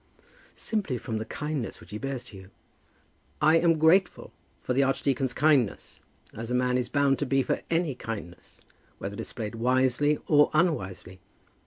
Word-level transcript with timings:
"Simply 0.55 0.97
from 0.97 1.17
the 1.17 1.25
kindness 1.25 1.79
which 1.79 1.91
he 1.91 1.99
bears 1.99 2.23
to 2.23 2.37
you." 2.37 2.49
"I 3.39 3.57
am 3.57 3.77
grateful 3.77 4.33
for 4.63 4.73
the 4.73 4.81
archdeacon's 4.81 5.31
kindness, 5.31 5.99
as 6.33 6.49
a 6.49 6.55
man 6.55 6.75
is 6.75 6.89
bound 6.89 7.19
to 7.19 7.25
be 7.27 7.43
for 7.43 7.61
any 7.69 7.93
kindness, 7.93 8.61
whether 8.97 9.15
displayed 9.15 9.53
wisely 9.53 10.17
or 10.25 10.49
unwisely. 10.55 11.19